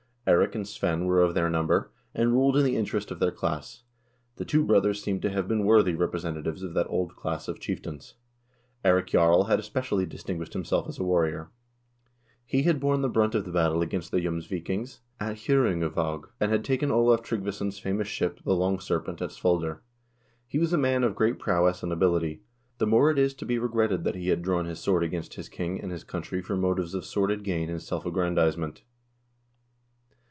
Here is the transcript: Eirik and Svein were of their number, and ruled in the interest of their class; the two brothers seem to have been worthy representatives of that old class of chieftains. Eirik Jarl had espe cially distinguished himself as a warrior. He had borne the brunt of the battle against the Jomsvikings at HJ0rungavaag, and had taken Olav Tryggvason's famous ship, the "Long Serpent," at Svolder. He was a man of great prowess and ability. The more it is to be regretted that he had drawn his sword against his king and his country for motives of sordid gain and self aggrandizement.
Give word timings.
Eirik 0.27 0.53
and 0.53 0.67
Svein 0.67 1.05
were 1.05 1.23
of 1.23 1.33
their 1.33 1.49
number, 1.49 1.91
and 2.13 2.31
ruled 2.31 2.55
in 2.55 2.63
the 2.63 2.75
interest 2.75 3.09
of 3.09 3.17
their 3.19 3.31
class; 3.31 3.81
the 4.35 4.45
two 4.45 4.63
brothers 4.63 5.01
seem 5.01 5.19
to 5.19 5.31
have 5.31 5.47
been 5.47 5.65
worthy 5.65 5.95
representatives 5.95 6.61
of 6.61 6.75
that 6.75 6.85
old 6.89 7.15
class 7.15 7.47
of 7.47 7.59
chieftains. 7.59 8.13
Eirik 8.85 9.07
Jarl 9.07 9.45
had 9.45 9.57
espe 9.57 9.81
cially 9.81 10.07
distinguished 10.07 10.53
himself 10.53 10.87
as 10.87 10.99
a 10.99 11.03
warrior. 11.03 11.49
He 12.45 12.61
had 12.63 12.79
borne 12.79 13.01
the 13.01 13.09
brunt 13.09 13.33
of 13.33 13.45
the 13.45 13.51
battle 13.51 13.81
against 13.81 14.11
the 14.11 14.21
Jomsvikings 14.21 14.99
at 15.19 15.37
HJ0rungavaag, 15.37 16.25
and 16.39 16.51
had 16.51 16.63
taken 16.63 16.91
Olav 16.91 17.23
Tryggvason's 17.23 17.79
famous 17.79 18.07
ship, 18.07 18.41
the 18.45 18.55
"Long 18.55 18.79
Serpent," 18.79 19.23
at 19.23 19.31
Svolder. 19.31 19.79
He 20.47 20.59
was 20.59 20.71
a 20.71 20.77
man 20.77 21.03
of 21.03 21.15
great 21.15 21.39
prowess 21.39 21.81
and 21.81 21.91
ability. 21.91 22.43
The 22.77 22.87
more 22.87 23.09
it 23.09 23.17
is 23.17 23.33
to 23.33 23.45
be 23.45 23.57
regretted 23.57 24.03
that 24.03 24.15
he 24.15 24.29
had 24.29 24.43
drawn 24.43 24.65
his 24.65 24.79
sword 24.79 25.03
against 25.03 25.33
his 25.33 25.49
king 25.49 25.81
and 25.81 25.91
his 25.91 26.03
country 26.03 26.43
for 26.43 26.55
motives 26.55 26.93
of 26.93 27.05
sordid 27.05 27.43
gain 27.43 27.71
and 27.71 27.81
self 27.81 28.05
aggrandizement. 28.05 28.83